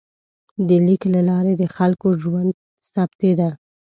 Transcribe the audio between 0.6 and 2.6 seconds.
د لیک له لارې د خلکو ژوند